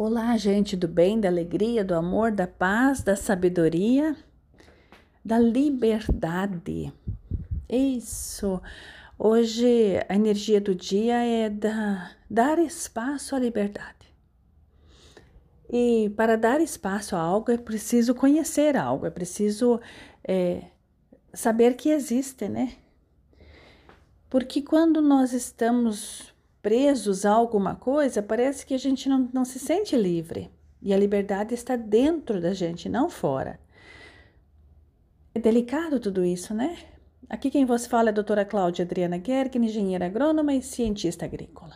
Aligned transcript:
Olá, 0.00 0.36
gente 0.36 0.76
do 0.76 0.86
bem, 0.86 1.18
da 1.20 1.26
alegria, 1.26 1.84
do 1.84 1.92
amor, 1.92 2.30
da 2.30 2.46
paz, 2.46 3.02
da 3.02 3.16
sabedoria, 3.16 4.14
da 5.24 5.40
liberdade. 5.40 6.92
Isso. 7.68 8.62
Hoje 9.18 9.98
a 10.08 10.14
energia 10.14 10.60
do 10.60 10.72
dia 10.72 11.16
é 11.16 11.50
da, 11.50 12.12
dar 12.30 12.60
espaço 12.60 13.34
à 13.34 13.40
liberdade. 13.40 14.14
E 15.68 16.12
para 16.16 16.36
dar 16.36 16.60
espaço 16.60 17.16
a 17.16 17.20
algo 17.20 17.50
é 17.50 17.58
preciso 17.58 18.14
conhecer 18.14 18.76
algo, 18.76 19.04
é 19.04 19.10
preciso 19.10 19.80
é, 20.22 20.66
saber 21.34 21.74
que 21.74 21.88
existe, 21.88 22.48
né? 22.48 22.74
Porque 24.30 24.62
quando 24.62 25.02
nós 25.02 25.32
estamos 25.32 26.32
presos 26.68 27.24
a 27.24 27.32
alguma 27.32 27.74
coisa, 27.74 28.22
parece 28.22 28.66
que 28.66 28.74
a 28.74 28.78
gente 28.78 29.08
não, 29.08 29.26
não 29.32 29.42
se 29.42 29.58
sente 29.58 29.96
livre. 29.96 30.50
E 30.82 30.92
a 30.92 30.98
liberdade 30.98 31.54
está 31.54 31.76
dentro 31.76 32.42
da 32.42 32.52
gente, 32.52 32.90
não 32.90 33.08
fora. 33.08 33.58
É 35.34 35.40
delicado 35.40 35.98
tudo 35.98 36.22
isso, 36.22 36.52
né? 36.52 36.76
Aqui 37.26 37.50
quem 37.50 37.64
vos 37.64 37.86
fala 37.86 38.10
é 38.10 38.12
a 38.12 38.14
doutora 38.14 38.44
Cláudia 38.44 38.84
Adriana 38.84 39.18
Gergen, 39.18 39.64
engenheira 39.64 40.04
agrônoma 40.04 40.52
e 40.52 40.60
cientista 40.60 41.24
agrícola. 41.24 41.72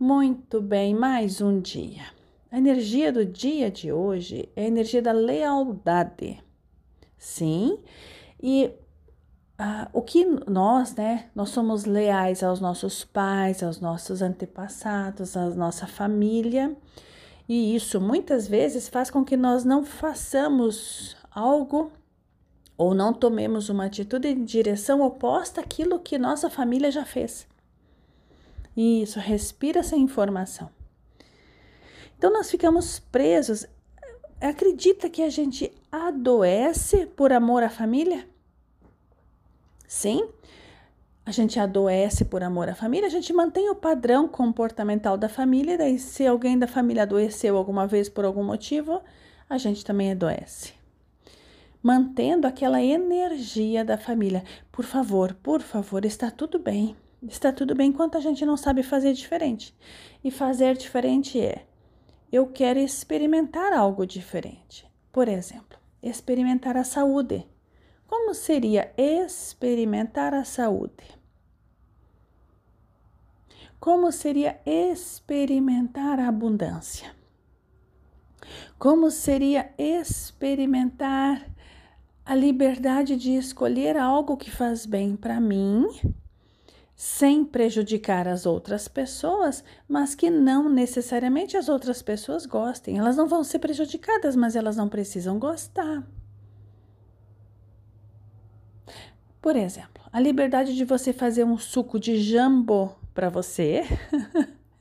Muito 0.00 0.62
bem, 0.62 0.94
mais 0.94 1.42
um 1.42 1.60
dia. 1.60 2.04
A 2.50 2.56
energia 2.56 3.12
do 3.12 3.26
dia 3.26 3.70
de 3.70 3.92
hoje 3.92 4.48
é 4.56 4.62
a 4.64 4.68
energia 4.68 5.02
da 5.02 5.12
lealdade. 5.12 6.42
Sim, 7.18 7.78
e 8.42 8.70
ah, 9.58 9.88
o 9.92 10.02
que 10.02 10.24
nós, 10.48 10.94
né, 10.94 11.30
nós 11.34 11.48
somos 11.48 11.84
leais 11.84 12.42
aos 12.42 12.60
nossos 12.60 13.04
pais, 13.04 13.62
aos 13.62 13.80
nossos 13.80 14.20
antepassados, 14.20 15.36
à 15.36 15.48
nossa 15.50 15.86
família, 15.86 16.76
e 17.48 17.74
isso 17.74 18.00
muitas 18.00 18.46
vezes 18.46 18.88
faz 18.88 19.10
com 19.10 19.24
que 19.24 19.36
nós 19.36 19.64
não 19.64 19.84
façamos 19.84 21.16
algo 21.30 21.90
ou 22.76 22.94
não 22.94 23.14
tomemos 23.14 23.68
uma 23.70 23.86
atitude 23.86 24.28
em 24.28 24.44
direção 24.44 25.00
oposta 25.00 25.60
àquilo 25.60 26.00
que 26.00 26.18
nossa 26.18 26.50
família 26.50 26.90
já 26.90 27.04
fez. 27.04 27.46
Isso, 28.76 29.18
respira 29.18 29.80
essa 29.80 29.96
informação. 29.96 30.68
Então 32.18 32.30
nós 32.30 32.50
ficamos 32.50 32.98
presos. 32.98 33.66
Acredita 34.38 35.08
que 35.08 35.22
a 35.22 35.30
gente 35.30 35.72
adoece 35.90 37.06
por 37.06 37.32
amor 37.32 37.62
à 37.62 37.70
família? 37.70 38.28
Sim, 39.86 40.28
a 41.24 41.32
gente 41.32 41.58
adoece 41.58 42.24
por 42.24 42.42
amor 42.42 42.68
à 42.68 42.74
família, 42.74 43.08
a 43.08 43.10
gente 43.10 43.32
mantém 43.32 43.68
o 43.68 43.74
padrão 43.74 44.28
comportamental 44.28 45.16
da 45.16 45.28
família, 45.28 45.76
daí 45.76 45.98
se 45.98 46.26
alguém 46.26 46.58
da 46.58 46.68
família 46.68 47.02
adoeceu 47.02 47.56
alguma 47.56 47.86
vez 47.86 48.08
por 48.08 48.24
algum 48.24 48.44
motivo, 48.44 49.02
a 49.50 49.58
gente 49.58 49.84
também 49.84 50.12
adoece. 50.12 50.72
Mantendo 51.82 52.46
aquela 52.46 52.82
energia 52.82 53.84
da 53.84 53.96
família. 53.96 54.42
Por 54.72 54.84
favor, 54.84 55.34
por 55.34 55.60
favor, 55.60 56.04
está 56.04 56.30
tudo 56.30 56.58
bem. 56.58 56.96
Está 57.22 57.52
tudo 57.52 57.74
bem 57.74 57.90
enquanto 57.90 58.16
a 58.16 58.20
gente 58.20 58.44
não 58.44 58.56
sabe 58.56 58.82
fazer 58.82 59.12
diferente. 59.12 59.74
E 60.22 60.30
fazer 60.30 60.76
diferente 60.76 61.40
é: 61.40 61.64
eu 62.32 62.46
quero 62.46 62.78
experimentar 62.78 63.72
algo 63.72 64.06
diferente. 64.06 64.86
Por 65.12 65.28
exemplo, 65.28 65.78
experimentar 66.02 66.76
a 66.76 66.84
saúde 66.84 67.46
como 68.26 68.34
seria 68.34 68.92
experimentar 68.96 70.34
a 70.34 70.42
saúde? 70.42 71.16
Como 73.78 74.10
seria 74.10 74.60
experimentar 74.66 76.18
a 76.18 76.26
abundância? 76.26 77.14
Como 78.80 79.12
seria 79.12 79.72
experimentar 79.78 81.48
a 82.24 82.34
liberdade 82.34 83.14
de 83.14 83.30
escolher 83.36 83.96
algo 83.96 84.36
que 84.36 84.50
faz 84.50 84.84
bem 84.84 85.14
para 85.14 85.40
mim, 85.40 85.86
sem 86.96 87.44
prejudicar 87.44 88.26
as 88.26 88.44
outras 88.44 88.88
pessoas, 88.88 89.62
mas 89.86 90.16
que 90.16 90.30
não 90.30 90.68
necessariamente 90.68 91.56
as 91.56 91.68
outras 91.68 92.02
pessoas 92.02 92.44
gostem. 92.44 92.98
Elas 92.98 93.16
não 93.16 93.28
vão 93.28 93.44
ser 93.44 93.60
prejudicadas, 93.60 94.34
mas 94.34 94.56
elas 94.56 94.76
não 94.76 94.88
precisam 94.88 95.38
gostar. 95.38 96.04
Por 99.46 99.54
exemplo, 99.54 100.02
a 100.12 100.18
liberdade 100.18 100.74
de 100.74 100.84
você 100.84 101.12
fazer 101.12 101.44
um 101.44 101.56
suco 101.56 102.00
de 102.00 102.20
jambo 102.20 102.96
para 103.14 103.28
você. 103.28 103.84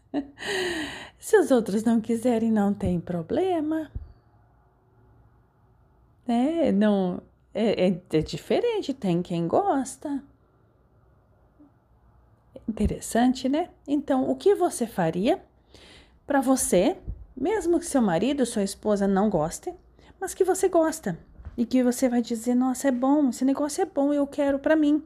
Se 1.20 1.38
os 1.38 1.52
outros 1.52 1.84
não 1.84 2.02
quiserem, 2.02 2.52
não 2.52 2.74
tem 2.74 3.00
problema. 3.00 3.92
É, 6.28 6.72
não, 6.72 7.22
é, 7.54 7.90
é, 7.90 8.02
é 8.12 8.22
diferente, 8.24 8.92
tem 8.92 9.22
quem 9.22 9.48
gosta. 9.48 10.24
Interessante, 12.68 13.48
né? 13.48 13.70
Então, 13.88 14.28
o 14.28 14.36
que 14.36 14.56
você 14.56 14.88
faria 14.88 15.40
para 16.26 16.42
você, 16.42 16.98
mesmo 17.38 17.80
que 17.80 17.86
seu 17.86 18.02
marido, 18.02 18.44
sua 18.48 18.64
esposa 18.64 19.08
não 19.08 19.30
goste, 19.30 19.72
mas 20.20 20.34
que 20.34 20.44
você 20.44 20.68
gosta? 20.68 21.16
E 21.58 21.66
que 21.66 21.84
você 21.84 22.10
vai 22.10 22.22
dizer: 22.22 22.56
"Nossa, 22.56 22.88
é 22.88 22.92
bom, 22.92 23.30
esse 23.30 23.46
negócio 23.46 23.82
é 23.82 23.86
bom, 23.86 24.14
eu 24.14 24.26
quero 24.28 24.60
para 24.60 24.76
mim". 24.76 25.04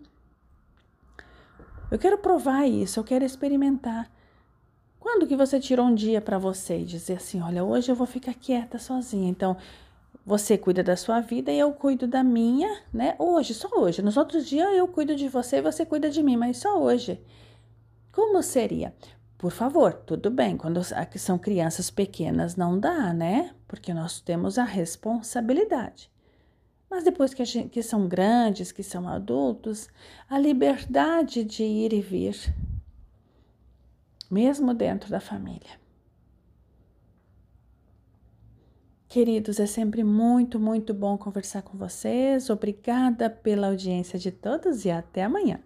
Eu 1.92 1.98
quero 1.98 2.18
provar 2.18 2.68
isso, 2.68 3.00
eu 3.00 3.04
quero 3.04 3.26
experimentar. 3.26 4.10
Quando 5.00 5.26
que 5.26 5.36
você 5.36 5.60
tirou 5.60 5.88
um 5.88 5.96
dia 5.96 6.22
para 6.22 6.38
você 6.38 6.80
e 6.80 6.86
dizer 6.86 7.18
assim: 7.18 7.42
"Olha, 7.42 7.64
hoje 7.64 7.92
eu 7.92 7.96
vou 7.96 8.08
ficar 8.08 8.34
quieta 8.34 8.78
sozinha". 8.78 9.30
Então, 9.30 9.58
você 10.26 10.58
cuida 10.58 10.84
da 10.84 10.96
sua 10.96 11.22
vida 11.22 11.52
e 11.52 11.58
eu 11.58 11.74
cuido 11.74 12.06
da 12.06 12.24
minha, 12.24 12.84
né? 12.94 13.16
Hoje, 13.18 13.54
só 13.54 13.68
hoje. 13.76 14.02
Nos 14.02 14.18
outros 14.18 14.48
dias 14.48 14.68
eu 14.76 14.88
cuido 14.88 15.16
de 15.16 15.28
você 15.28 15.58
e 15.58 15.62
você 15.62 15.86
cuida 15.86 16.10
de 16.10 16.22
mim, 16.22 16.38
mas 16.38 16.58
só 16.58 16.80
hoje. 16.80 17.20
Como 18.12 18.42
seria? 18.44 18.94
Por 19.40 19.52
favor, 19.52 19.94
tudo 19.94 20.30
bem, 20.30 20.58
quando 20.58 20.81
são 21.16 21.40
crianças 21.40 21.90
pequenas 21.90 22.56
não 22.56 22.78
dá, 22.78 23.14
né? 23.14 23.56
Porque 23.68 23.94
nós 23.94 24.20
temos 24.20 24.58
a 24.58 24.64
responsabilidade. 24.64 26.12
Mas 26.90 27.04
depois 27.04 27.34
que, 27.34 27.46
gente, 27.46 27.70
que 27.70 27.84
são 27.84 28.08
grandes, 28.08 28.72
que 28.72 28.82
são 28.82 29.08
adultos, 29.08 29.88
a 30.28 30.40
liberdade 30.40 31.44
de 31.44 31.64
ir 31.64 31.94
e 31.94 32.02
vir, 32.02 32.36
mesmo 34.30 34.74
dentro 34.74 35.10
da 35.10 35.20
família. 35.20 35.80
Queridos, 39.08 39.60
é 39.60 39.66
sempre 39.66 40.04
muito, 40.04 40.60
muito 40.60 40.94
bom 40.94 41.18
conversar 41.18 41.64
com 41.64 41.78
vocês. 41.78 42.50
Obrigada 42.50 43.30
pela 43.30 43.68
audiência 43.68 44.20
de 44.20 44.32
todos 44.32 44.86
e 44.86 44.92
até 44.92 45.24
amanhã. 45.24 45.60